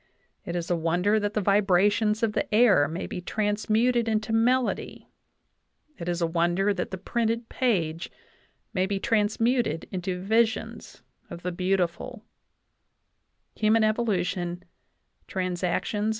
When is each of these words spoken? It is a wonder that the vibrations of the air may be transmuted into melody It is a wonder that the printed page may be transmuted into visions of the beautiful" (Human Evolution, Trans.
It 0.45 0.55
is 0.55 0.71
a 0.71 0.75
wonder 0.75 1.19
that 1.19 1.35
the 1.35 1.41
vibrations 1.45 2.23
of 2.23 2.33
the 2.33 2.51
air 2.51 2.87
may 2.87 3.05
be 3.05 3.21
transmuted 3.21 4.07
into 4.09 4.33
melody 4.33 5.11
It 5.99 6.09
is 6.09 6.21
a 6.21 6.25
wonder 6.25 6.73
that 6.73 6.89
the 6.89 6.97
printed 6.97 7.49
page 7.49 8.09
may 8.73 8.87
be 8.87 8.99
transmuted 8.99 9.83
into 9.91 10.19
visions 10.19 11.03
of 11.29 11.43
the 11.43 11.51
beautiful" 11.51 12.25
(Human 13.53 13.83
Evolution, 13.83 14.63
Trans. 15.27 15.63